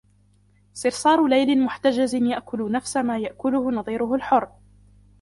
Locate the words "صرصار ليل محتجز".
0.73-2.15